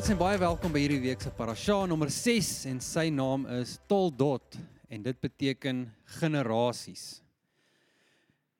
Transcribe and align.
maats 0.00 0.12
en 0.12 0.16
baie 0.16 0.38
welkom 0.40 0.72
by 0.72 0.80
hierdie 0.80 1.02
week 1.02 1.20
se 1.20 1.30
parasha 1.36 1.74
nommer 1.84 2.08
6 2.08 2.46
en 2.70 2.78
sy 2.80 3.10
naam 3.12 3.42
is 3.58 3.74
Toldot 3.88 4.56
en 4.88 5.02
dit 5.04 5.18
beteken 5.20 5.82
generasies. 6.20 7.20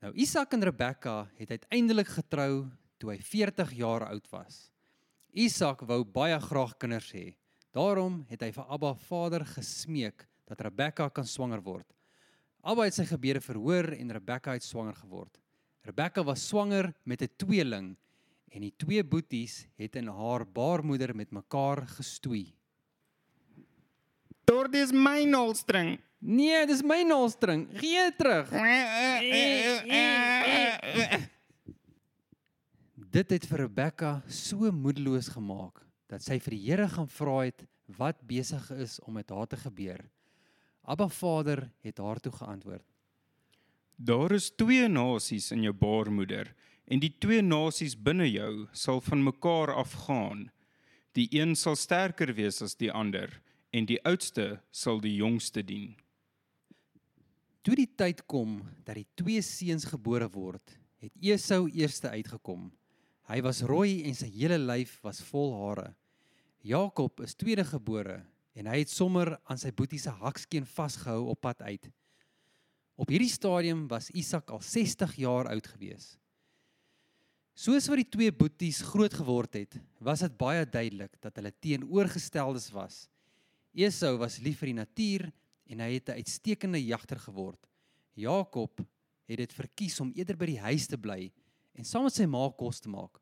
Nou 0.00 0.14
Isak 0.16 0.54
en 0.56 0.64
Rebekka 0.64 1.26
het 1.36 1.50
uiteindelik 1.50 2.08
getrou 2.08 2.70
toe 2.96 3.10
hy 3.12 3.18
40 3.20 3.72
jaar 3.76 4.06
oud 4.08 4.28
was. 4.32 4.70
Isak 5.36 5.84
wou 5.84 6.00
baie 6.08 6.38
graag 6.40 6.72
kinders 6.80 7.10
hê. 7.12 7.34
Daarom 7.76 8.22
het 8.30 8.40
hy 8.40 8.48
vir 8.56 8.70
Abba 8.72 8.94
Vader 9.04 9.44
gesmeek 9.44 10.24
dat 10.48 10.62
Rebekka 10.64 11.10
kan 11.12 11.28
swanger 11.28 11.60
word. 11.60 11.86
Abba 12.64 12.88
het 12.88 12.96
sy 12.96 13.04
gebede 13.12 13.44
verhoor 13.44 13.92
en 13.92 14.16
Rebekka 14.16 14.56
het 14.56 14.64
swanger 14.64 14.96
geword. 15.02 15.36
Rebekka 15.84 16.24
was 16.24 16.48
swanger 16.48 16.94
met 17.04 17.22
'n 17.22 17.36
tweeling 17.36 17.96
en 18.50 18.60
die 18.60 18.74
twee 18.76 19.04
boeties 19.04 19.68
het 19.76 19.96
in 19.96 20.08
haar 20.08 20.46
baarmoeder 20.46 21.14
met 21.14 21.30
mekaar 21.30 21.86
gestoei. 21.86 22.54
Dordie 24.44 24.82
is 24.82 24.92
my 24.92 25.24
nolstring. 25.24 26.00
Nee, 26.20 26.66
dis 26.68 26.82
my 26.84 27.00
naaldstring. 27.08 27.64
Gee 27.80 28.10
terug. 28.18 28.50
Dit 33.10 33.32
het 33.32 33.46
vir 33.48 33.62
Rebekka 33.64 34.10
so 34.28 34.68
moedeloos 34.70 35.30
gemaak 35.32 35.80
dat 36.12 36.20
sy 36.22 36.36
vir 36.44 36.54
die 36.54 36.64
Here 36.66 36.88
gaan 36.92 37.08
vra 37.08 37.38
het 37.46 37.64
wat 37.96 38.20
besig 38.28 38.68
is 38.76 38.98
om 39.06 39.16
met 39.16 39.32
haar 39.32 39.48
te 39.48 39.56
gebeur. 39.56 40.02
Abba 40.84 41.08
Vader 41.08 41.70
het 41.80 41.98
haar 41.98 42.20
toe 42.20 42.32
geantwoord: 42.32 42.84
Daar 43.96 44.32
is 44.32 44.50
twee 44.50 44.88
nasies 44.88 45.50
in 45.56 45.64
jou 45.64 45.72
baarmoeder 45.72 46.52
en 46.84 47.00
die 47.00 47.14
twee 47.18 47.40
nasies 47.42 47.96
binne 47.96 48.28
jou 48.28 48.68
sal 48.72 49.00
van 49.00 49.24
mekaar 49.24 49.72
afgaan. 49.72 50.50
Die 51.16 51.28
een 51.32 51.56
sal 51.56 51.76
sterker 51.76 52.34
wees 52.34 52.60
as 52.62 52.76
die 52.76 52.92
ander 52.92 53.40
en 53.72 53.88
die 53.88 53.98
oudste 54.04 54.60
sal 54.70 55.00
die 55.00 55.16
jongste 55.16 55.64
dien. 55.64 55.96
Toe 57.60 57.76
die 57.76 57.90
tyd 57.92 58.22
kom 58.24 58.60
dat 58.86 58.96
die 58.96 59.08
twee 59.20 59.42
seuns 59.44 59.84
gebore 59.84 60.30
word, 60.32 60.78
het 61.00 61.12
Esau 61.20 61.66
eerste 61.68 62.08
uitgekom. 62.08 62.70
Hy 63.28 63.40
was 63.44 63.60
rooi 63.68 64.00
en 64.08 64.16
sy 64.16 64.30
hele 64.32 64.56
lyf 64.58 64.96
was 65.04 65.20
vol 65.28 65.52
hare. 65.58 65.90
Jakob 66.64 67.20
is 67.24 67.36
tweede 67.36 67.66
gebore 67.68 68.22
en 68.56 68.68
hy 68.68 68.80
het 68.80 68.92
sommer 68.92 69.34
aan 69.44 69.60
sy 69.60 69.70
boetie 69.76 70.00
se 70.00 70.12
hakskeen 70.22 70.64
vasgehou 70.68 71.28
op 71.32 71.40
pad 71.44 71.60
uit. 71.68 71.90
Op 73.00 73.12
hierdie 73.12 73.32
stadium 73.32 73.84
was 73.92 74.10
Isak 74.16 74.50
al 74.52 74.60
60 74.64 75.12
jaar 75.20 75.48
oud 75.52 75.68
gewees. 75.74 76.14
Soos 77.56 77.90
wat 77.92 78.00
die 78.00 78.08
twee 78.08 78.32
boeties 78.32 78.80
groot 78.88 79.12
geword 79.12 79.56
het, 79.60 79.76
was 80.00 80.24
dit 80.24 80.36
baie 80.40 80.64
duidelik 80.64 81.12
dat 81.20 81.36
hulle 81.36 81.52
teenoorgesteldes 81.60 82.70
was. 82.72 83.04
Esau 83.76 84.16
was 84.20 84.40
lief 84.40 84.62
vir 84.64 84.72
die 84.72 84.78
natuur 84.80 85.28
en 85.70 85.80
hy 85.80 85.94
het 85.94 86.08
'n 86.08 86.18
uitstekende 86.18 86.80
jagter 86.82 87.18
geword. 87.18 87.68
Jakob 88.14 88.80
het 89.26 89.38
dit 89.38 89.52
verkies 89.52 90.00
om 90.00 90.12
eerder 90.14 90.36
by 90.36 90.46
die 90.46 90.60
huis 90.60 90.86
te 90.86 90.98
bly 90.98 91.32
en 91.78 91.84
saam 91.84 92.04
met 92.04 92.14
sy 92.14 92.26
ma 92.26 92.50
kos 92.50 92.80
te 92.80 92.88
maak. 92.88 93.20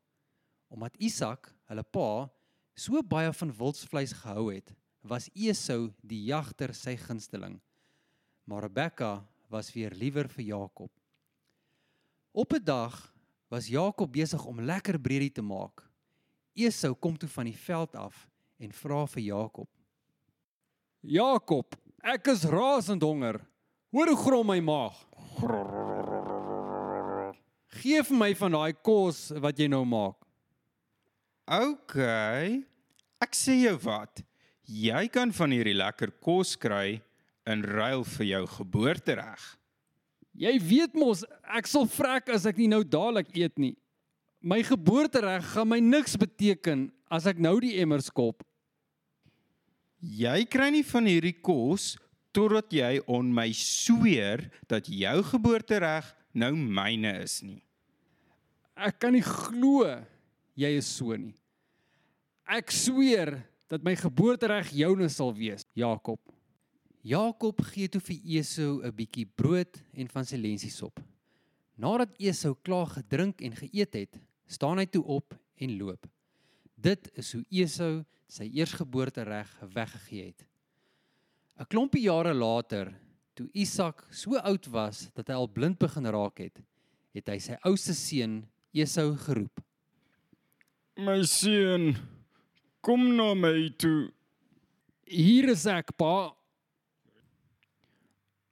Omdat 0.69 0.97
Isak, 0.97 1.53
hulle 1.69 1.83
pa, 1.83 2.29
so 2.75 3.01
baie 3.03 3.33
van 3.33 3.53
wildsvleis 3.53 4.13
gehou 4.13 4.49
het, 4.53 4.73
was 5.01 5.29
Esau 5.33 5.93
die 6.01 6.23
jagter 6.25 6.73
sy 6.73 6.95
gunsteling. 6.97 7.59
Maar 8.45 8.63
Rebekka 8.67 9.27
was 9.49 9.71
weer 9.73 9.91
liewer 9.91 10.27
vir 10.29 10.45
Jakob. 10.45 10.91
Op 12.31 12.53
'n 12.53 12.63
dag 12.63 13.13
was 13.49 13.67
Jakob 13.67 14.11
besig 14.11 14.45
om 14.45 14.61
lekker 14.61 14.99
bredie 14.99 15.31
te 15.31 15.41
maak. 15.41 15.89
Esau 16.53 16.93
kom 16.93 17.17
toe 17.17 17.29
van 17.29 17.45
die 17.45 17.57
veld 17.57 17.95
af 17.95 18.27
en 18.57 18.71
vra 18.71 19.05
vir 19.07 19.23
Jakob: 19.23 19.69
"Jakob, 20.99 21.75
ek 22.03 22.31
is 22.33 22.45
rasend 22.49 23.03
honger. 23.03 23.39
Hoor 23.91 24.13
hoe 24.13 24.17
grom 24.17 24.47
my 24.47 24.59
maag. 24.61 24.95
Gee 27.79 28.01
vir 28.03 28.17
my 28.17 28.31
van 28.35 28.57
daai 28.57 28.73
kos 28.73 29.29
wat 29.41 29.57
jy 29.57 29.67
nou 29.67 29.85
maak." 29.85 30.17
OK. 31.49 31.97
Ek 33.19 33.33
sê 33.33 33.55
jou 33.65 33.75
wat. 33.83 34.21
Jy 34.69 35.07
kan 35.09 35.31
van 35.33 35.51
hierdie 35.51 35.77
lekker 35.77 36.11
kos 36.21 36.53
kry 36.55 37.01
in 37.49 37.63
ruil 37.65 38.03
vir 38.05 38.25
jou 38.25 38.43
geboortereg. 38.59 39.41
Jy 40.39 40.53
weet 40.61 40.93
mos, 40.95 41.23
ek 41.49 41.67
sal 41.67 41.87
vrek 41.89 42.29
as 42.31 42.45
ek 42.45 42.59
nie 42.61 42.69
nou 42.69 42.83
dadelik 42.85 43.31
eet 43.33 43.57
nie. 43.57 43.73
My 44.39 44.61
geboortereg 44.63 45.43
gaan 45.55 45.67
my 45.67 45.79
niks 45.83 46.13
beteken 46.21 46.87
as 47.11 47.25
ek 47.27 47.41
nou 47.41 47.57
die 47.59 47.73
emmer 47.81 48.03
skop. 48.05 48.45
Jy 49.99 50.45
kry 50.47 50.69
nie 50.71 50.85
van 50.87 51.07
hierdie 51.09 51.35
kos 51.43 51.97
totdat 52.35 52.71
jy 52.71 52.99
on 53.09 53.33
my 53.33 53.49
sweer 53.55 54.45
dat 54.71 54.87
jou 54.87 55.17
geboortereg 55.31 56.07
nou 56.33 56.53
myne 56.55 57.17
is 57.23 57.41
nie. 57.43 57.59
Ek 58.79 58.99
kan 59.01 59.11
nie 59.11 59.25
glo 59.25 59.83
jy 60.59 60.71
is 60.79 60.87
so 60.87 61.15
nie. 61.19 61.35
Ek 62.49 62.71
sweer 62.71 63.35
dat 63.69 63.83
my 63.85 63.93
geboortereg 63.99 64.71
joune 64.73 65.09
sal 65.11 65.33
wees, 65.35 65.65
Jakob. 65.77 66.19
Jakob 67.05 67.61
gee 67.69 67.87
toe 67.91 68.01
vir 68.01 68.39
Esau 68.39 68.81
'n 68.83 68.91
bietjie 68.91 69.25
brood 69.25 69.77
en 69.93 70.07
van 70.07 70.25
sy 70.25 70.35
lensiesop. 70.35 70.99
Nadat 71.77 72.15
Esau 72.19 72.55
klaar 72.55 72.87
gedrink 72.87 73.41
en 73.41 73.55
geëet 73.55 73.93
het, 73.93 74.19
staan 74.47 74.79
hy 74.79 74.85
toe 74.85 75.03
op 75.03 75.35
en 75.59 75.77
loop. 75.77 76.07
Dit 76.79 77.09
is 77.19 77.33
hoe 77.35 77.43
Esau 77.51 78.03
sy 78.29 78.47
eersgeboortereg 78.55 79.49
weggegee 79.73 80.31
het. 80.31 80.45
'n 81.59 81.67
Klompie 81.67 82.05
jare 82.05 82.33
later, 82.33 82.93
toe 83.35 83.49
Isak 83.51 84.05
so 84.11 84.37
oud 84.37 84.67
was 84.71 85.09
dat 85.13 85.27
hy 85.27 85.35
al 85.35 85.51
blind 85.51 85.79
begin 85.79 86.07
raak 86.07 86.39
het, 86.39 86.61
het 87.11 87.27
hy 87.27 87.37
sy 87.39 87.57
oudste 87.67 87.93
seun 87.93 88.45
Esau 88.71 89.17
geroep. 89.17 89.59
My 90.95 91.23
seun, 91.23 91.97
kom 92.81 93.15
na 93.15 93.33
my 93.33 93.69
toe. 93.77 94.11
Hier 95.03 95.49
is 95.49 95.65
ek, 95.65 95.97
pa. 95.97 96.31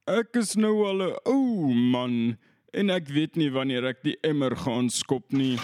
Ek 0.07 0.35
is 0.35 0.55
nou 0.55 0.83
al 0.87 1.01
'n 1.03 1.15
ou 1.25 1.73
man 1.73 2.37
en 2.73 2.89
ek 2.89 3.07
weet 3.07 3.35
nie 3.37 3.49
wanneer 3.49 3.85
ek 3.85 4.03
die 4.03 4.17
emmer 4.23 4.55
gaan 4.55 4.89
skop 4.89 5.31
nie. 5.31 5.57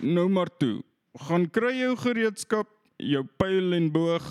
Nou 0.00 0.28
maar 0.28 0.50
toe. 0.58 0.82
Gaan 1.12 1.44
kry 1.52 1.74
jou 1.76 1.92
gereedskap, 2.00 2.68
jou 2.96 3.20
pyl 3.36 3.74
en 3.76 3.90
boog 3.92 4.28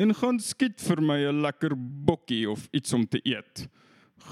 en 0.00 0.14
gaan 0.16 0.38
skiet 0.40 0.80
vir 0.80 1.00
my 1.00 1.18
'n 1.28 1.42
lekker 1.42 1.74
bokkie 1.76 2.50
of 2.50 2.68
iets 2.72 2.92
om 2.92 3.06
te 3.06 3.20
eet. 3.24 3.68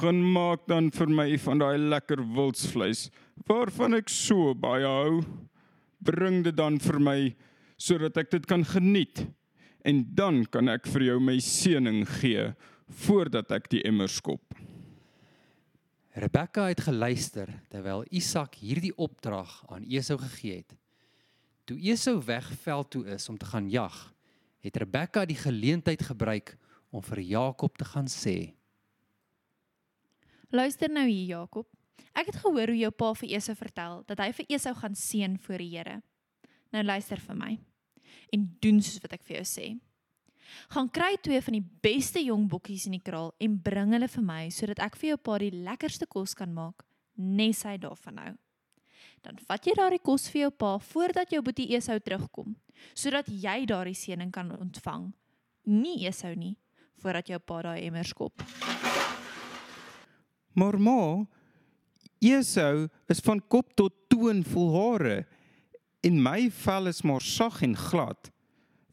Gaan 0.01 0.23
maak 0.33 0.67
dan 0.67 0.91
vir 0.91 1.09
my 1.09 1.37
van 1.39 1.59
daai 1.59 1.79
lekker 1.79 2.25
wildsvleis 2.35 3.11
waarvan 3.47 3.95
ek 3.95 4.09
so 4.09 4.55
baie 4.55 4.87
hou. 4.87 5.23
Bring 6.01 6.43
dit 6.45 6.57
dan 6.57 6.79
vir 6.79 6.99
my 6.99 7.37
sodat 7.77 8.17
ek 8.17 8.31
dit 8.31 8.47
kan 8.47 8.65
geniet. 8.65 9.27
En 9.85 10.05
dan 10.15 10.45
kan 10.47 10.69
ek 10.69 10.87
vir 10.87 11.03
jou 11.03 11.21
my 11.21 11.39
seëning 11.39 12.07
gee 12.09 12.55
voordat 12.89 13.51
ek 13.53 13.69
die 13.69 13.83
emmer 13.85 14.09
skop. 14.09 14.55
Rebekka 16.15 16.69
het 16.69 16.81
geluister 16.81 17.49
terwyl 17.69 18.05
Isak 18.11 18.55
hierdie 18.55 18.93
opdrag 18.97 19.65
aan 19.69 19.85
Esau 19.89 20.19
gegee 20.19 20.57
het. 20.57 20.77
Toe 21.73 21.81
Esau 21.89 22.19
wegveld 22.21 22.91
toe 22.93 23.07
is 23.15 23.29
om 23.29 23.39
te 23.39 23.47
gaan 23.49 23.71
jag, 23.71 23.95
het 24.61 24.77
Rebekka 24.77 25.23
die 25.25 25.39
geleentheid 25.41 26.03
gebruik 26.05 26.59
om 26.93 27.01
vir 27.01 27.21
Jakob 27.25 27.79
te 27.81 27.87
gaan 27.89 28.11
sê: 28.13 28.53
Luister 30.53 30.93
nou 30.93 31.07
hier 31.09 31.39
Jakob. 31.39 31.71
Ek 32.13 32.29
het 32.29 32.37
gehoor 32.43 32.75
hoe 32.75 32.77
jou 32.77 32.91
pa 32.93 33.15
vir 33.23 33.33
Esau 33.39 33.57
vertel 33.57 34.05
dat 34.05 34.21
hy 34.21 34.29
vir 34.37 34.53
Esau 34.53 34.75
gaan 34.83 34.99
seën 34.99 35.39
voor 35.41 35.65
die 35.65 35.71
Here. 35.73 35.97
Nou 36.77 36.85
luister 36.85 37.17
vir 37.25 37.41
my 37.41 37.57
en 38.37 38.47
doen 38.61 38.85
soos 38.85 39.01
wat 39.01 39.17
ek 39.17 39.25
vir 39.25 39.39
jou 39.41 39.49
sê. 39.49 39.67
Gaan 40.77 40.93
kry 40.93 41.17
twee 41.25 41.41
van 41.41 41.57
die 41.57 41.65
beste 41.89 42.21
jong 42.21 42.51
bokkies 42.53 42.85
in 42.85 42.99
die 43.01 43.05
kraal 43.05 43.33
en 43.41 43.57
bring 43.57 43.97
hulle 43.97 44.13
vir 44.13 44.29
my 44.29 44.43
sodat 44.53 44.85
ek 44.91 45.01
vir 45.01 45.15
jou 45.15 45.23
pa 45.25 45.41
die 45.41 45.55
lekkerste 45.57 46.05
kos 46.05 46.37
kan 46.37 46.53
maak, 46.53 46.85
nes 47.17 47.65
hy 47.65 47.79
daarvan 47.81 48.27
hou. 48.27 48.35
Dan 49.23 49.39
vat 49.47 49.67
jy 49.67 49.75
daardie 49.79 50.03
kos 50.03 50.27
vir 50.33 50.49
jou 50.49 50.53
pa 50.65 50.73
voordat 50.83 51.31
jou 51.31 51.43
boetie 51.47 51.69
Esau 51.77 51.99
terugkom, 52.03 52.57
sodat 52.91 53.29
jy 53.31 53.61
daardie 53.71 53.95
seëning 53.95 54.33
kan 54.35 54.51
ontvang. 54.57 55.13
Nie 55.71 56.09
Esau 56.11 56.33
nie, 56.35 56.57
voordat 56.99 57.31
jou 57.31 57.39
pa 57.39 57.61
daai 57.69 57.85
emmer 57.87 58.09
skop. 58.09 58.43
Maar 60.59 60.79
ma, 60.83 61.23
Esau 62.23 62.89
is 63.11 63.23
van 63.23 63.41
kop 63.47 63.71
tot 63.79 63.95
toon 64.11 64.43
vol 64.47 64.75
hare 64.75 65.17
en 66.03 66.19
my 66.23 66.51
vel 66.65 66.91
is 66.91 67.03
maar 67.07 67.23
sag 67.23 67.63
en 67.63 67.79
glad. 67.79 68.31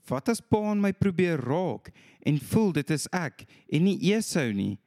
Wat 0.09 0.29
as 0.29 0.41
pa 0.41 0.61
aan 0.69 0.81
my 0.81 0.93
probeer 0.93 1.41
raak 1.41 1.89
en 2.25 2.37
voel 2.51 2.71
dit 2.77 2.93
is 2.93 3.09
ek 3.13 3.47
en 3.73 3.85
nie 3.85 3.97
Esau 4.13 4.49
nie? 4.53 4.77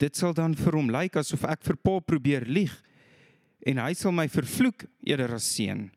Dit 0.00 0.16
sal 0.16 0.32
dan 0.36 0.56
vir 0.56 0.76
hom 0.80 0.88
lyk 0.92 1.16
asof 1.20 1.44
ek 1.48 1.64
vir 1.68 1.76
pa 1.76 1.98
probeer 2.00 2.48
lieg 2.48 2.72
en 3.66 3.80
hy 3.82 3.92
sal 3.98 4.14
my 4.14 4.28
vervloek 4.30 4.86
eerder 5.06 5.34
as 5.36 5.46
seën. 5.54 5.88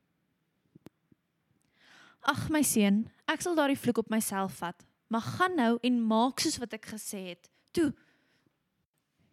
Ag 2.21 2.47
my 2.53 2.61
seun, 2.65 3.03
ek 3.29 3.41
sal 3.41 3.57
daardie 3.57 3.79
vloek 3.79 4.03
op 4.03 4.13
myself 4.13 4.59
vat. 4.61 4.85
Maar 5.11 5.25
gaan 5.35 5.57
nou 5.57 5.73
en 5.83 5.97
maak 6.07 6.39
soos 6.39 6.59
wat 6.61 6.77
ek 6.77 6.93
gesê 6.93 7.25
het. 7.33 7.49
Toe, 7.75 7.89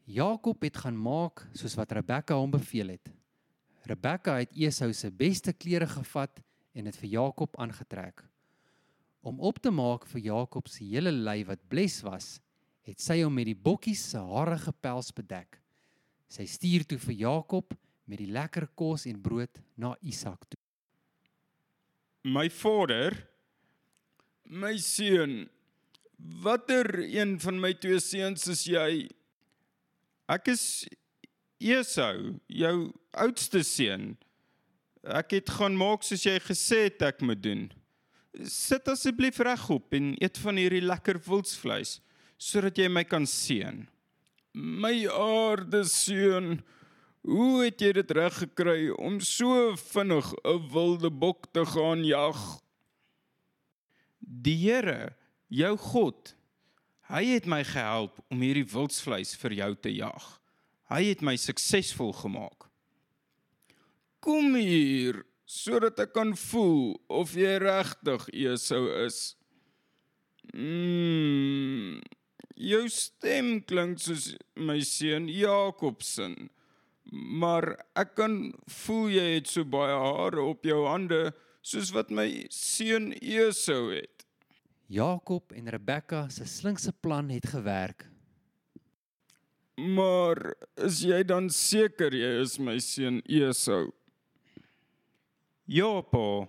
Jakob 0.08 0.62
het 0.64 0.78
gaan 0.80 0.96
maak 0.96 1.42
soos 1.52 1.75
wat 1.76 1.92
Rebekka 1.92 2.36
hom 2.38 2.54
beveel 2.54 2.94
het. 2.94 3.10
Rebekka 3.84 4.38
het 4.40 4.54
Esau 4.56 4.88
se 4.96 5.10
beste 5.12 5.52
klere 5.52 5.86
gevat 5.86 6.40
en 6.72 6.88
dit 6.88 6.96
vir 7.02 7.10
Jakob 7.12 7.58
aangetrek. 7.60 8.25
Om 9.20 9.40
op 9.44 9.60
te 9.60 9.70
maak 9.70 10.06
vir 10.08 10.22
Jakob 10.30 10.69
se 10.72 10.86
hele 10.88 11.12
lyf 11.12 11.50
wat 11.50 11.66
bles 11.69 11.98
was, 12.06 12.38
het 12.88 13.04
sy 13.04 13.20
hom 13.20 13.36
met 13.36 13.50
die 13.50 13.58
bokkies 13.58 14.06
se 14.14 14.22
harige 14.22 14.72
pels 14.80 15.12
bedek. 15.12 15.60
Sy 16.32 16.48
stuur 16.48 16.86
toe 16.88 16.98
vir 17.04 17.20
Jakob 17.26 17.76
met 18.08 18.22
die 18.22 18.31
lekker 18.32 18.69
kos 18.78 19.05
en 19.08 19.20
brood 19.20 19.60
na 19.76 19.93
Isak 20.00 20.49
toe. 20.49 20.58
My 22.28 22.49
vader, 22.50 23.14
my 24.49 24.75
seun, 24.82 25.44
watter 26.43 26.88
een 27.05 27.37
van 27.40 27.60
my 27.60 27.75
twee 27.78 28.00
seuns 28.02 28.49
is 28.50 28.64
jy? 28.69 29.06
Ek 30.28 30.50
is 30.52 30.64
Esau, 31.58 32.38
jou 32.46 32.75
oudste 33.19 33.64
seun. 33.66 34.12
Ek 35.02 35.32
het 35.38 35.50
gaan 35.58 35.76
maak 35.78 36.04
soos 36.06 36.26
jy 36.26 36.37
gesê 36.43 36.84
het 36.88 37.02
ek 37.08 37.22
moet 37.25 37.40
doen. 37.43 37.69
Sit 38.46 38.87
asseblief 38.90 39.40
regop 39.43 39.94
en 39.96 40.12
eet 40.22 40.38
van 40.43 40.58
hierdie 40.61 40.84
lekker 40.84 41.19
wildsvleis 41.26 41.99
sodat 42.38 42.78
jy 42.78 42.87
my 42.93 43.02
kan 43.02 43.26
seën. 43.26 43.82
My 44.54 44.94
aarde 45.11 45.82
seun, 45.90 46.61
hoe 47.28 47.66
het 47.66 47.82
jy 47.82 47.92
dit 47.98 48.10
reg 48.16 48.40
gekry 48.40 48.88
om 48.96 49.20
so 49.20 49.75
vinnig 49.76 50.32
'n 50.44 50.69
wilde 50.72 51.10
bok 51.10 51.52
te 51.52 51.64
gaan 51.66 52.04
jag? 52.04 52.38
Die 54.19 54.56
Here, 54.56 55.16
jou 55.48 55.76
God, 55.76 56.34
hy 57.08 57.25
het 57.25 57.46
my 57.46 57.64
gehelp 57.64 58.19
om 58.30 58.40
hierdie 58.40 58.66
wildsvleis 58.69 59.36
vir 59.36 59.52
jou 59.52 59.75
te 59.76 59.92
jag. 59.94 60.40
Hy 60.88 61.04
het 61.04 61.20
my 61.20 61.36
suksesvol 61.36 62.12
gemaak. 62.12 62.69
Kom 64.20 64.54
hier 64.54 65.25
sodat 65.44 65.98
ek 66.00 66.12
kan 66.12 66.36
voel 66.36 67.00
of 67.08 67.32
jy 67.32 67.58
regtig 67.58 68.28
Esau 68.32 68.88
is. 69.04 69.36
Mm. 70.54 72.00
Jou 72.56 72.88
stem 72.88 73.60
klink 73.64 74.00
soos 74.00 74.34
my 74.56 74.80
seun 74.80 75.28
Jakob 75.28 76.02
se. 76.02 76.48
Maar 77.12 77.70
ek 77.96 78.14
kan 78.19 78.34
voel 78.84 79.14
jy 79.16 79.26
het 79.38 79.49
so 79.49 79.64
baie 79.64 79.94
hare 79.96 80.43
op 80.44 80.66
jou 80.69 80.82
hande 80.84 81.31
soos 81.64 81.93
wat 81.96 82.12
my 82.12 82.28
seun 82.52 83.14
Esau 83.16 83.88
het. 83.94 84.26
Jakob 84.88 85.52
en 85.56 85.69
Rebekka 85.72 86.26
se 86.32 86.46
slinkse 86.49 86.93
plan 86.93 87.28
het 87.32 87.49
gewerk. 87.49 88.06
Maar 89.78 90.40
is 90.84 91.02
jy 91.06 91.22
dan 91.22 91.49
seker 91.52 92.12
jy 92.12 92.31
is 92.43 92.58
my 92.58 92.78
seun 92.82 93.20
Esau? 93.25 93.93
Ja, 95.69 96.00
pa, 96.02 96.49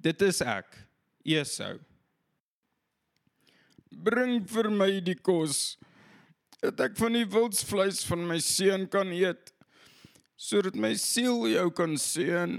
dit 0.00 0.22
is 0.24 0.40
ek, 0.40 0.72
Esau. 1.24 1.76
Bring 4.04 4.40
vir 4.50 4.70
my 4.72 4.90
die 5.04 5.16
kos 5.16 5.76
dat 6.64 6.80
ek 6.88 6.96
van 6.98 7.14
die 7.14 7.28
wildsvleis 7.28 8.02
van 8.08 8.24
my 8.26 8.40
seun 8.42 8.88
kan 8.90 9.12
eet 9.14 9.53
sodat 10.44 10.76
my 10.76 10.92
siel 11.00 11.46
jou 11.48 11.68
kan 11.72 11.96
seën. 12.00 12.58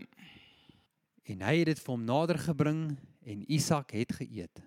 En 1.29 1.43
hy 1.45 1.55
het 1.59 1.69
dit 1.69 1.81
vir 1.81 1.93
hom 1.93 2.05
nader 2.07 2.39
gebring 2.41 2.81
en 3.25 3.43
Isak 3.51 3.93
het 3.97 4.15
geëet. 4.17 4.61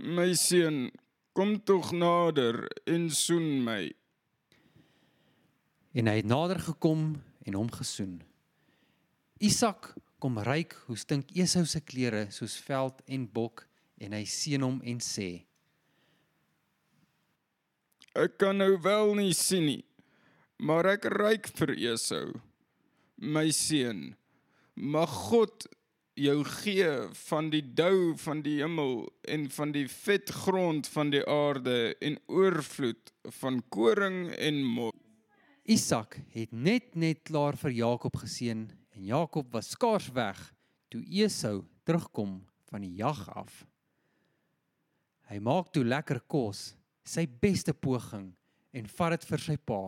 My 0.00 0.32
seun, 0.38 0.88
kom 1.36 1.58
tog 1.66 1.92
nader 1.92 2.64
en 2.88 3.08
soen 3.12 3.60
my. 3.66 3.92
En 5.94 6.10
hy 6.10 6.16
het 6.22 6.28
nader 6.28 6.60
gekom 6.64 7.12
en 7.44 7.60
hom 7.60 7.70
gesoen. 7.72 8.18
Isak 9.44 9.92
kom 10.22 10.40
ryk 10.40 10.72
hoe 10.86 10.96
stink 10.96 11.32
Esau 11.36 11.66
se 11.68 11.82
klere 11.84 12.26
soos 12.32 12.56
veld 12.64 13.02
en 13.04 13.28
bok 13.28 13.66
en 14.00 14.16
hy 14.16 14.24
seën 14.28 14.62
hom 14.64 14.80
en 14.80 15.00
sê: 15.04 15.44
Ek 18.14 18.38
kan 18.40 18.56
nou 18.62 18.78
wel 18.80 19.12
nie 19.18 19.34
sien 19.36 19.66
nie, 19.68 19.82
maar 20.58 20.86
ek 20.94 21.08
ryk 21.12 21.48
vir 21.58 21.74
Esau, 21.76 22.34
my 23.16 23.48
seun. 23.54 24.12
Mag 24.74 25.10
God 25.30 25.66
jou 26.14 26.44
gee 26.62 26.90
van 27.26 27.50
die 27.50 27.62
dou 27.74 28.14
van 28.22 28.42
die 28.44 28.60
hemel 28.60 29.08
en 29.26 29.48
van 29.50 29.72
die 29.74 29.86
vet 29.90 30.30
grond 30.44 30.86
van 30.86 31.10
die 31.10 31.24
aarde 31.26 31.94
en 31.98 32.18
oorvloed 32.30 33.10
van 33.40 33.60
koring 33.74 34.28
en 34.38 34.62
mos. 34.62 34.94
Isak 35.64 36.18
het 36.34 36.52
net 36.52 36.94
net 36.94 37.24
klaar 37.24 37.56
vir 37.56 37.72
Jakob 37.72 38.18
geseën 38.20 38.66
en 38.68 39.04
Jakob 39.04 39.50
was 39.52 39.72
skaars 39.74 40.10
weg 40.14 40.38
toe 40.92 41.02
Esau 41.08 41.64
terugkom 41.82 42.42
van 42.70 42.84
die 42.84 42.94
jag 43.00 43.24
af. 43.34 43.64
Hy 45.30 45.40
maak 45.40 45.72
toe 45.72 45.82
lekker 45.84 46.20
kos, 46.28 46.74
sy 47.02 47.24
beste 47.26 47.72
poging 47.72 48.28
en 48.74 48.90
vat 48.98 49.16
dit 49.16 49.26
vir 49.30 49.42
sy 49.42 49.56
pa. 49.56 49.80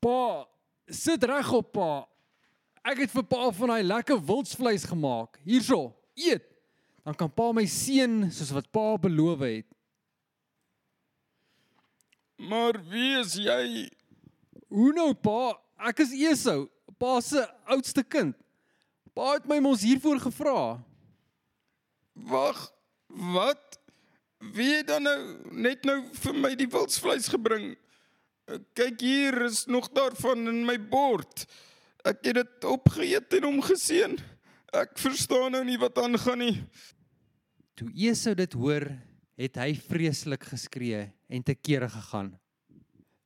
Pa, 0.00 0.46
sit 0.88 1.24
regop 1.28 1.72
pa. 1.76 1.90
Ek 2.80 3.02
het 3.04 3.12
vir 3.12 3.26
pa 3.28 3.50
van 3.52 3.74
daai 3.74 3.84
lekker 3.84 4.20
wildsvleis 4.24 4.86
gemaak. 4.88 5.36
Hierso, 5.44 5.90
eet. 6.16 6.46
Dan 7.04 7.16
kan 7.16 7.32
pa 7.32 7.50
my 7.56 7.66
seën 7.68 8.26
soos 8.32 8.52
wat 8.56 8.68
pa 8.72 8.94
beloof 9.00 9.44
het. 9.44 9.68
Maar 12.40 12.78
wie 12.88 13.18
is 13.20 13.34
jy? 13.36 13.88
Hoe 14.72 14.92
nou 14.96 15.12
pa? 15.12 15.58
Ek 15.90 16.00
is 16.04 16.12
Esau, 16.16 16.68
pa 17.00 17.18
se 17.24 17.42
oudste 17.68 18.04
kind. 18.04 18.36
Pa 19.16 19.34
het 19.36 19.48
my 19.48 19.58
mos 19.64 19.84
hiervoor 19.84 20.20
gevra. 20.22 20.60
Wag, 22.30 22.62
wat? 23.34 23.78
Wie 24.54 24.70
het 24.78 24.88
dan 24.88 25.04
nou 25.04 25.18
net 25.52 25.84
nou 25.84 25.98
vir 26.22 26.36
my 26.36 26.54
die 26.56 26.68
wildsvleis 26.70 27.28
gebring? 27.32 27.74
Kyk 28.74 29.00
hier 29.00 29.36
is 29.46 29.64
nog 29.70 29.90
daarvan 29.94 30.48
in 30.50 30.64
my 30.66 30.76
bord. 30.90 31.44
Ek 32.02 32.24
het 32.24 32.40
dit 32.40 32.64
opgeëet 32.66 33.36
en 33.38 33.46
hom 33.46 33.60
geseën. 33.62 34.16
Ek 34.74 34.96
verstaan 34.98 35.54
nou 35.54 35.62
nie 35.66 35.78
wat 35.78 35.98
aangaan 36.02 36.42
nie. 36.42 36.56
Toe 37.78 37.90
Esau 37.94 38.34
dit 38.34 38.52
hoor, 38.58 38.88
het 39.40 39.58
hy 39.60 39.74
vreeslik 39.74 40.48
geskree 40.50 41.06
en 41.30 41.44
te 41.46 41.54
kere 41.54 41.88
gegaan. 41.90 42.34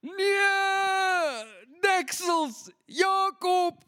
Nee! 0.04 1.44
Deksels! 1.84 2.68
Jakob! 2.86 3.80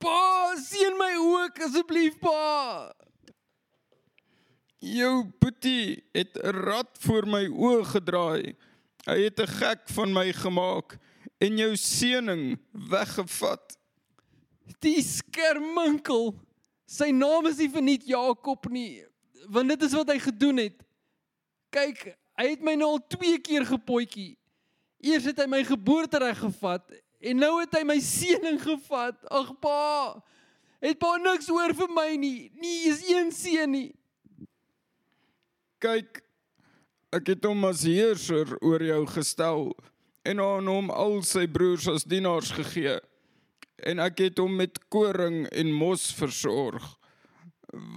Pa, 0.00 0.56
seën 0.56 0.96
my 0.96 1.12
ook 1.20 1.60
asseblief, 1.66 2.16
pa. 2.22 2.94
Jou 4.80 5.28
boetie 5.42 6.00
het 6.16 6.40
'n 6.40 6.56
rad 6.64 6.88
voor 7.04 7.26
my 7.28 7.44
oë 7.48 7.84
gedraai. 7.84 8.56
Hy 9.08 9.16
het 9.24 9.40
'n 9.40 9.46
gek 9.46 9.88
van 9.88 10.12
my 10.12 10.32
gemaak 10.32 10.98
en 11.38 11.56
jou 11.56 11.76
seëning 11.76 12.58
weggevat. 12.72 13.76
Die 14.80 15.02
skerminkel. 15.02 16.34
Sy 16.84 17.10
naam 17.10 17.46
is 17.46 17.56
nie 17.56 17.70
verniet 17.70 18.06
Jakob 18.06 18.68
nie, 18.68 19.04
want 19.48 19.68
dit 19.68 19.82
is 19.82 19.92
wat 19.92 20.08
hy 20.10 20.18
gedoen 20.18 20.56
het. 20.56 20.82
Kyk, 21.70 22.16
hy 22.36 22.46
het 22.48 22.62
my 22.66 22.74
nou 22.74 22.88
al 22.96 23.06
twee 23.06 23.38
keer 23.38 23.64
gepotjie. 23.64 24.36
Eers 25.00 25.24
het 25.24 25.38
hy 25.38 25.46
my 25.46 25.62
geboortereg 25.64 26.38
gevat 26.38 26.90
en 27.20 27.36
nou 27.36 27.60
het 27.60 27.72
hy 27.76 27.84
my 27.84 27.98
seëning 28.00 28.58
gevat. 28.60 29.16
Ag 29.30 29.54
pa, 29.62 30.20
het 30.82 30.98
pa 30.98 31.16
niks 31.16 31.48
oor 31.48 31.72
vir 31.76 31.88
my 31.94 32.16
nie. 32.16 32.50
Nie 32.60 32.88
eens 32.88 33.04
een 33.08 33.32
seën 33.32 33.70
nie. 33.70 33.90
Kyk, 35.80 36.20
ek 37.14 37.32
het 37.34 37.46
hom 37.46 37.64
as 37.66 37.82
heerser 37.86 38.52
oor 38.62 38.82
jou 38.84 39.02
gestel 39.10 39.70
en 40.28 40.42
aan 40.42 40.68
hom 40.70 40.90
al 40.94 41.22
sy 41.26 41.46
broers 41.50 41.88
as 41.90 42.06
dienaars 42.06 42.52
gegee. 42.54 42.98
En 43.82 43.98
ek 44.04 44.20
het 44.26 44.38
hom 44.38 44.58
met 44.60 44.78
koring 44.92 45.46
en 45.48 45.72
mos 45.72 46.10
versorg. 46.14 46.84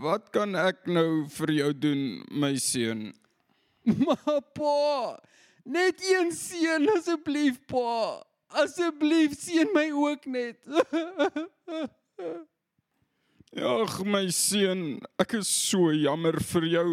Wat 0.01 0.29
kan 0.34 0.55
ek 0.58 0.86
nou 0.88 1.25
vir 1.34 1.51
jou 1.60 1.72
doen, 1.74 2.24
my 2.32 2.55
seun? 2.62 3.12
Maar 4.05 4.39
pa, 4.55 5.20
net 5.67 6.00
een 6.08 6.32
seën 6.32 6.88
asseblief 6.93 7.58
pa. 7.67 8.24
Asseblief 8.63 9.36
seën 9.36 9.67
my 9.75 9.89
ook 9.91 10.25
net. 10.32 10.62
Ag 13.74 14.00
my 14.08 14.24
seun, 14.32 15.01
ek 15.20 15.36
is 15.41 15.51
so 15.51 15.91
jammer 15.91 16.39
vir 16.53 16.70
jou. 16.72 16.88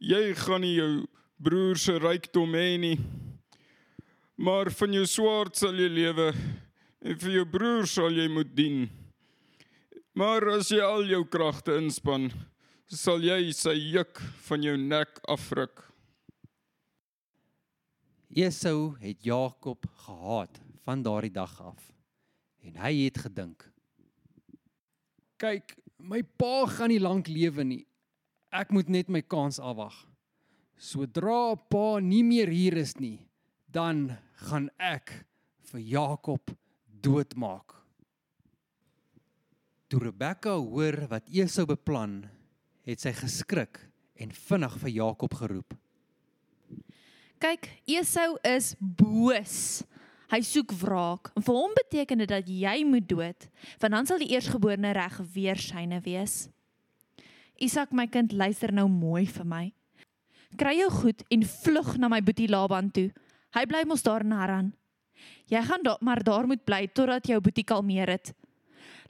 Jy 0.00 0.32
gaan 0.38 0.64
nie 0.64 0.78
jou 0.78 0.92
broer 1.38 1.78
se 1.78 1.94
rykdom 1.98 2.54
hê 2.58 2.76
nie. 2.80 2.98
Maar 4.38 4.70
van 4.74 4.94
jou 4.94 5.04
swaard 5.06 5.58
sal 5.58 5.78
jy 5.78 5.88
lewe 5.90 6.32
en 7.02 7.18
vir 7.22 7.34
jou 7.36 7.44
broer 7.46 7.86
sal 7.86 8.14
jy 8.14 8.28
moet 8.30 8.50
dien. 8.54 8.86
Maar 10.18 10.48
as 10.56 10.72
jy 10.74 10.82
al 10.82 11.06
jou 11.06 11.22
kragte 11.30 11.76
inspann, 11.78 12.30
sal 12.90 13.22
jy 13.22 13.52
sy 13.54 13.76
juk 13.94 14.18
van 14.48 14.64
jou 14.66 14.74
nek 14.80 15.20
afruk. 15.30 15.84
Esau 18.34 18.96
het 19.00 19.22
Jakob 19.24 19.86
gehaat 20.04 20.58
van 20.84 21.02
daardie 21.06 21.32
dag 21.32 21.54
af. 21.62 21.78
En 22.66 22.76
hy 22.82 22.92
het 23.04 23.18
gedink: 23.24 23.62
"Kyk, 25.38 25.76
my 25.98 26.22
pa 26.22 26.66
gaan 26.66 26.90
nie 26.90 27.00
lank 27.00 27.28
lewe 27.28 27.64
nie. 27.64 27.84
Ek 28.52 28.70
moet 28.72 28.88
net 28.88 29.08
my 29.08 29.22
kans 29.22 29.58
afwag. 29.58 29.94
Sodra 30.78 31.56
pa 31.68 31.98
nie 32.00 32.22
meer 32.22 32.48
hier 32.48 32.78
is 32.78 32.94
nie, 33.02 33.18
dan 33.66 34.16
gaan 34.46 34.70
ek 34.78 35.12
vir 35.70 35.80
Jakob 35.80 36.54
doodmaak." 37.02 37.74
Toe 39.88 40.00
Rebekka 40.00 40.54
hoor 40.54 41.08
wat 41.08 41.28
Esau 41.32 41.64
beplan, 41.66 42.28
het 42.84 43.00
sy 43.00 43.12
geskrik 43.16 43.80
en 44.20 44.32
vinnig 44.32 44.74
vir 44.82 44.90
Jakob 44.90 45.34
geroep. 45.34 45.74
Kyk, 47.38 47.68
Esau 47.86 48.36
is 48.44 48.74
boos. 48.80 49.84
Hy 50.28 50.42
soek 50.44 50.74
wraak. 50.82 51.30
En 51.38 51.44
vir 51.46 51.56
hom 51.56 51.74
beteken 51.76 52.20
dit 52.20 52.28
dat 52.28 52.48
jy 52.52 52.82
moet 52.84 53.06
dood, 53.08 53.48
want 53.80 53.94
dan 53.96 54.08
sal 54.08 54.20
die 54.20 54.28
eersgeborene 54.34 54.92
reg 54.92 55.20
weer 55.32 55.56
syne 55.56 56.02
wees. 56.04 56.48
Isak 57.56 57.94
my 57.96 58.06
kind, 58.12 58.34
luister 58.36 58.74
nou 58.74 58.88
mooi 58.92 59.24
vir 59.26 59.46
my. 59.48 59.64
Kry 60.56 60.78
jou 60.78 60.90
goed 60.90 61.22
en 61.28 61.44
vlug 61.44 61.96
na 62.00 62.08
my 62.08 62.22
boetie 62.24 62.48
Laban 62.48 62.90
toe. 62.90 63.10
Hy 63.56 63.64
bly 63.68 63.84
mos 63.88 64.02
daar 64.02 64.24
in 64.24 64.32
Haran. 64.32 64.72
Jy 65.48 65.60
gaan 65.64 65.82
daar 65.82 65.98
maar 66.00 66.22
daar 66.22 66.46
moet 66.46 66.64
bly 66.64 66.86
totdat 66.86 67.26
jou 67.26 67.40
boetie 67.40 67.64
kalmeer 67.64 68.08
het. 68.08 68.32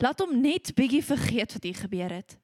Laat 0.03 0.21
hom 0.23 0.41
net 0.41 0.75
bietjie 0.75 1.03
vergeet 1.05 1.53
wat 1.53 1.65
hier 1.67 1.79
gebeur 1.79 2.13
het. 2.13 2.39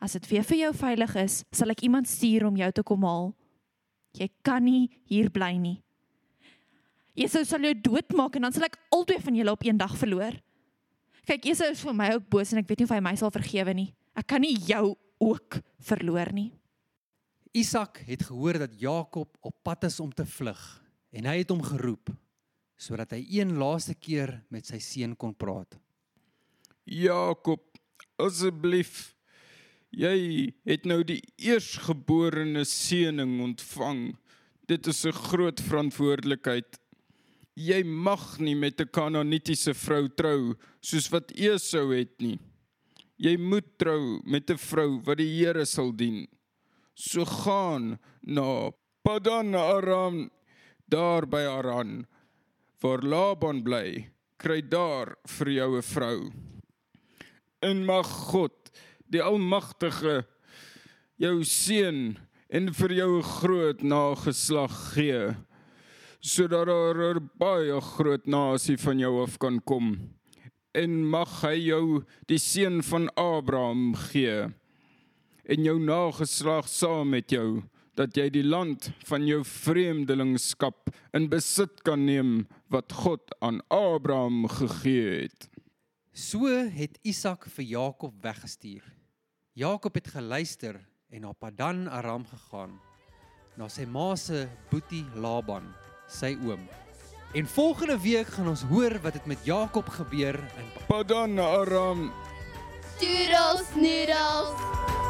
As 0.00 0.16
dit 0.16 0.28
weer 0.30 0.44
vir 0.44 0.58
jou 0.58 0.72
veilig 0.74 1.16
is, 1.20 1.42
sal 1.52 1.72
ek 1.72 1.84
iemand 1.84 2.08
stuur 2.08 2.46
om 2.48 2.56
jou 2.56 2.70
te 2.72 2.84
kom 2.86 3.04
haal. 3.04 3.34
Jy 4.16 4.30
kan 4.44 4.64
nie 4.64 4.88
hier 5.08 5.28
bly 5.32 5.52
nie. 5.60 5.76
Esau 7.16 7.44
sal 7.48 7.64
jou 7.64 7.74
doodmaak 7.84 8.36
en 8.36 8.48
dan 8.48 8.56
sal 8.56 8.68
ek 8.68 8.78
albei 8.92 9.18
van 9.24 9.36
julle 9.36 9.52
op 9.52 9.64
een 9.64 9.80
dag 9.80 9.92
verloor. 9.96 10.36
Kyk, 11.26 11.48
Esau 11.52 11.68
is 11.72 11.82
vir 11.82 11.96
my 11.96 12.10
ook 12.14 12.28
boos 12.32 12.52
en 12.52 12.60
ek 12.60 12.68
weet 12.68 12.82
nie 12.82 12.88
of 12.88 12.94
hy 12.94 13.02
my 13.04 13.14
sal 13.18 13.32
vergewe 13.34 13.74
nie. 13.76 13.90
Ek 14.16 14.28
kan 14.30 14.44
nie 14.44 14.54
jou 14.68 14.94
ook 15.20 15.60
verloor 15.88 16.32
nie. 16.32 16.50
Isak 17.56 18.02
het 18.04 18.26
gehoor 18.28 18.58
dat 18.58 18.74
Jakob 18.80 19.36
op 19.40 19.54
pad 19.64 19.86
is 19.88 20.00
om 20.00 20.12
te 20.12 20.26
vlug 20.28 20.60
en 21.16 21.24
hy 21.24 21.38
het 21.40 21.52
hom 21.54 21.62
geroep 21.64 22.12
sodat 22.76 23.14
hy 23.16 23.22
een 23.38 23.54
laaste 23.56 23.94
keer 23.96 24.34
met 24.52 24.68
sy 24.68 24.76
seun 24.84 25.14
kon 25.16 25.32
praat. 25.32 25.78
Jakob, 26.84 27.62
asseblief. 28.20 29.14
Jy 29.96 30.52
het 30.68 30.84
nou 30.84 31.00
die 31.08 31.22
eersgeborene 31.40 32.66
seëning 32.68 33.38
ontvang. 33.46 34.02
Dit 34.68 34.86
is 34.92 35.06
'n 35.06 35.16
groot 35.16 35.60
verantwoordelikheid. 35.60 36.76
Jy 37.56 37.82
mag 37.84 38.38
nie 38.38 38.54
met 38.54 38.80
'n 38.80 38.90
Kanaanitiese 38.92 39.72
vrou 39.72 40.08
trou 40.08 40.54
soos 40.82 41.08
wat 41.08 41.32
Esau 41.32 41.96
het 41.96 42.20
nie. 42.20 42.38
Jy 43.16 43.38
moet 43.38 43.78
trou 43.78 44.20
met 44.24 44.50
'n 44.50 44.58
vrou 44.58 45.00
wat 45.00 45.16
die 45.16 45.32
Here 45.38 45.64
sal 45.64 45.96
dien. 45.96 46.28
So 46.96 47.28
gaan 47.28 47.98
na 48.24 48.72
Padan 49.04 49.52
Aram 49.54 50.30
daar 50.88 51.28
by 51.28 51.44
Aran 51.44 52.06
waar 52.80 53.04
Laban 53.04 53.60
bly. 53.62 54.08
Kry 54.40 54.62
daar 54.64 55.16
vir 55.28 55.48
jou 55.50 55.76
'n 55.76 55.82
vrou. 55.82 56.32
En 57.60 57.84
mag 57.84 58.06
God, 58.06 58.56
die 59.10 59.20
Almagtige, 59.20 60.24
jou 61.18 61.44
seën 61.44 62.16
en 62.48 62.72
vir 62.72 62.92
jou 62.92 63.18
'n 63.18 63.22
groot 63.22 63.82
nageslag 63.82 64.94
gee 64.94 65.36
sodat 66.20 66.66
daar 66.66 67.20
'n 67.20 67.30
baie 67.38 67.80
groot 67.80 68.26
nasie 68.26 68.76
van 68.76 68.98
jou 68.98 69.22
af 69.22 69.38
kan 69.38 69.60
kom. 69.60 70.16
En 70.74 71.04
mag 71.04 71.42
hy 71.42 71.56
jou 71.68 72.04
die 72.26 72.38
seën 72.38 72.82
van 72.82 73.08
Abraham 73.16 73.94
gee 73.94 74.48
en 75.46 75.66
jou 75.66 75.76
nageslag 75.78 76.68
saam 76.70 77.12
met 77.14 77.30
jou 77.30 77.62
dat 77.96 78.16
jy 78.18 78.26
die 78.34 78.44
land 78.44 78.90
van 79.08 79.24
jou 79.24 79.40
vreemdelingskap 79.46 80.90
in 81.16 81.30
besit 81.32 81.80
kan 81.86 82.02
neem 82.04 82.42
wat 82.72 82.92
God 82.92 83.32
aan 83.40 83.62
Abraham 83.72 84.44
gegee 84.52 85.22
het. 85.22 85.46
So 86.12 86.48
het 86.50 86.98
Isak 87.04 87.46
vir 87.56 87.64
Jakob 87.64 88.18
weggestuur. 88.24 88.84
Jakob 89.56 89.94
het 89.96 90.10
geluister 90.12 90.80
en 91.08 91.24
na 91.24 91.32
Padan 91.32 91.86
Aram 91.88 92.26
gegaan, 92.28 92.76
na 93.56 93.70
sy 93.72 93.86
ma 93.88 94.10
se 94.20 94.44
boetie 94.68 95.06
Laban, 95.16 95.70
sy 96.08 96.34
oom. 96.44 96.66
En 97.36 97.48
volgende 97.48 97.96
week 98.00 98.28
gaan 98.36 98.52
ons 98.52 98.66
hoor 98.68 98.98
wat 99.04 99.16
het 99.16 99.26
met 99.26 99.44
Jakob 99.44 99.88
gebeur 99.88 100.36
in 100.36 100.68
Padan 100.88 101.38
Aram 101.38 102.10
Doodles 103.00 103.74
noodles. 103.76 105.05